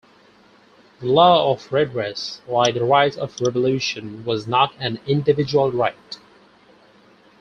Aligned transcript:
The 0.99 1.05
law 1.05 1.51
of 1.51 1.71
redress, 1.71 2.41
like 2.47 2.73
the 2.73 2.83
right 2.83 3.15
of 3.15 3.39
revolution, 3.39 4.25
was 4.25 4.47
not 4.47 4.73
an 4.79 4.99
individual 5.05 5.71
right. 5.71 6.17